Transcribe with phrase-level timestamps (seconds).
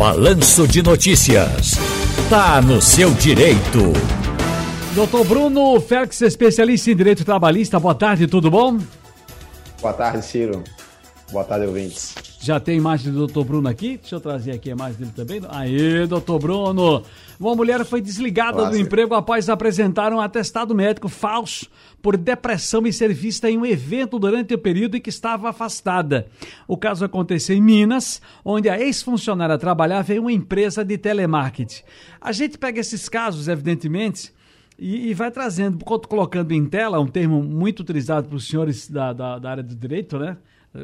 [0.00, 1.74] Balanço de Notícias.
[2.30, 3.92] Tá no seu direito.
[4.94, 7.78] Doutor Bruno Félix, especialista em direito trabalhista.
[7.78, 8.78] Boa tarde, tudo bom?
[9.78, 10.64] Boa tarde, Ciro.
[11.30, 12.29] Boa tarde, ouvintes.
[12.42, 13.98] Já tem imagem do doutor Bruno aqui?
[13.98, 15.42] Deixa eu trazer aqui a imagem dele também.
[15.50, 17.02] Aê, doutor Bruno!
[17.38, 18.86] Uma mulher foi desligada Olá, do senhor.
[18.86, 21.66] emprego após apresentar um atestado médico falso
[22.00, 26.28] por depressão e ser vista em um evento durante o período em que estava afastada.
[26.66, 31.82] O caso aconteceu em Minas, onde a ex-funcionária trabalhava em uma empresa de telemarketing.
[32.18, 34.32] A gente pega esses casos, evidentemente,
[34.78, 39.12] e, e, vai trazendo, colocando em tela um termo muito utilizado para os senhores da,
[39.12, 40.38] da, da, área do direito, né?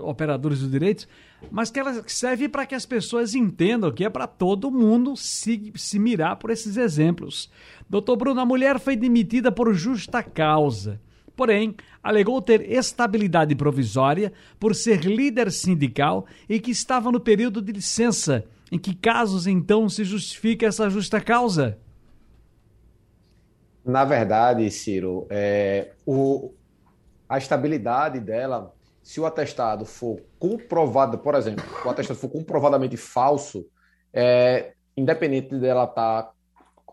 [0.00, 1.06] Operadores do direito,
[1.50, 5.72] mas que ela serve para que as pessoas entendam que é para todo mundo se,
[5.76, 7.50] se mirar por esses exemplos.
[7.88, 11.00] Doutor Bruno, a mulher foi demitida por justa causa.
[11.34, 17.72] Porém, alegou ter estabilidade provisória por ser líder sindical e que estava no período de
[17.72, 18.44] licença.
[18.70, 21.78] Em que casos então se justifica essa justa causa?
[23.84, 26.52] Na verdade, Ciro, é, o,
[27.28, 33.66] a estabilidade dela, se o atestado for comprovado, por exemplo, o atestado for comprovadamente falso,
[34.12, 36.32] é, independente dela estar tá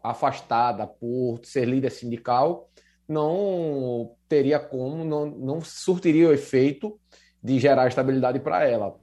[0.03, 2.69] afastada por ser líder sindical,
[3.07, 6.99] não teria como, não, não surtiria o efeito
[7.43, 8.95] de gerar estabilidade para ela.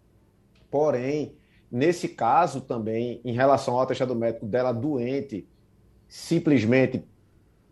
[0.71, 1.37] Porém,
[1.71, 5.49] nesse caso também, em relação ao atestado médico dela doente,
[6.09, 7.05] simplesmente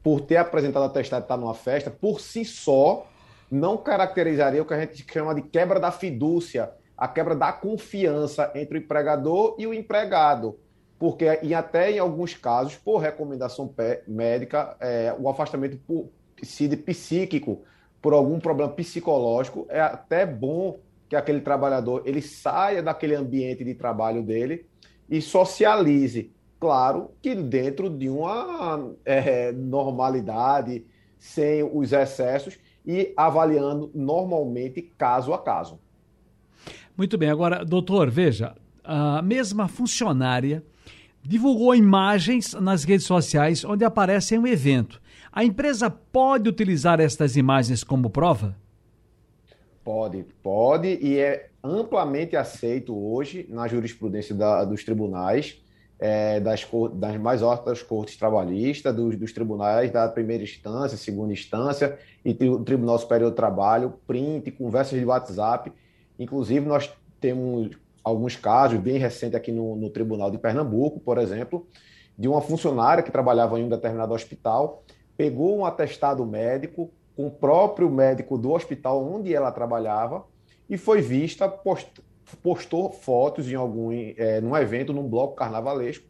[0.02, 3.06] por ter apresentado atestado e estar numa festa, por si só,
[3.50, 8.50] não caracterizaria o que a gente chama de quebra da fidúcia, a quebra da confiança
[8.54, 10.58] entre o empregador e o empregado.
[10.98, 13.72] Porque, e até em alguns casos, por recomendação
[14.06, 16.08] médica, é, o afastamento por
[16.84, 17.62] psíquico,
[18.00, 20.78] por algum problema psicológico, é até bom
[21.08, 24.66] que aquele trabalhador ele saia daquele ambiente de trabalho dele
[25.08, 30.86] e socialize claro que dentro de uma é, normalidade,
[31.18, 35.78] sem os excessos e avaliando normalmente caso a caso.
[36.96, 40.62] Muito bem, agora, doutor, veja, a mesma funcionária
[41.22, 45.00] divulgou imagens nas redes sociais onde aparece um evento.
[45.32, 48.56] A empresa pode utilizar estas imagens como prova?
[49.82, 55.60] Pode, pode e é amplamente aceito hoje na jurisprudência da, dos tribunais
[55.98, 61.98] é, das, das, mais altas cortes trabalhistas, dos, dos, tribunais da primeira instância, segunda instância
[62.24, 65.72] e o Tribunal Superior do Trabalho, print, conversas de WhatsApp.
[66.18, 67.70] Inclusive, nós temos
[68.02, 71.66] alguns casos bem recentes aqui no, no Tribunal de Pernambuco, por exemplo,
[72.18, 74.84] de uma funcionária que trabalhava em um determinado hospital,
[75.16, 80.24] pegou um atestado médico com o próprio médico do hospital onde ela trabalhava
[80.68, 82.02] e foi vista post
[82.36, 86.06] postou fotos em algum é, num evento, num bloco carnavalesco,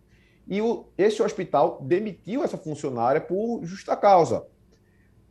[0.46, 4.46] e o, esse hospital demitiu essa funcionária por justa causa.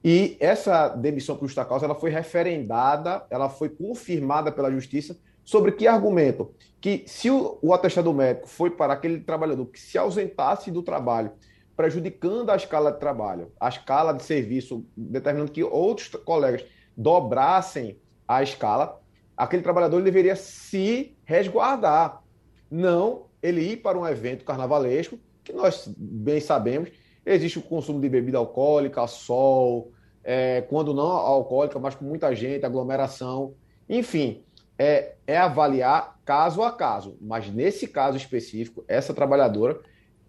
[0.03, 5.71] E essa demissão por justa causa ela foi referendada, ela foi confirmada pela justiça sobre
[5.71, 6.53] que argumento?
[6.81, 11.31] Que se o, o atestado médico foi para aquele trabalhador que se ausentasse do trabalho,
[11.75, 16.65] prejudicando a escala de trabalho, a escala de serviço, determinando que outros colegas
[16.95, 19.01] dobrassem a escala,
[19.35, 22.21] aquele trabalhador deveria se resguardar,
[22.69, 26.89] não ele ir para um evento carnavalesco, que nós bem sabemos,
[27.25, 29.91] existe o consumo de bebida alcoólica, sol,
[30.23, 33.53] é, quando não alcoólica, mas com muita gente, aglomeração,
[33.89, 34.43] enfim,
[34.77, 37.17] é, é avaliar caso a caso.
[37.19, 39.81] Mas nesse caso específico, essa trabalhadora,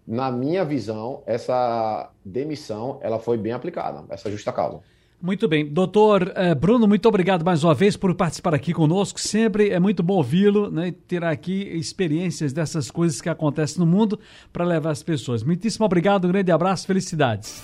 [0.05, 4.81] na minha visão, essa demissão, ela foi bem aplicada, essa justa causa.
[5.21, 5.65] Muito bem.
[5.65, 9.19] Doutor eh, Bruno, muito obrigado mais uma vez por participar aqui conosco.
[9.19, 13.85] Sempre é muito bom ouvi-lo né, e ter aqui experiências dessas coisas que acontecem no
[13.85, 14.19] mundo
[14.53, 15.43] para levar as pessoas.
[15.43, 17.63] Muitíssimo obrigado, um grande abraço, felicidades.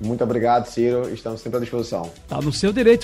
[0.00, 1.12] Muito obrigado, Ciro.
[1.12, 2.10] Estamos sempre à disposição.
[2.22, 2.96] Está no seu direito.